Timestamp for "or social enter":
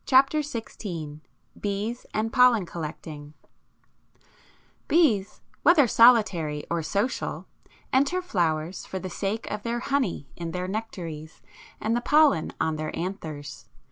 6.71-8.19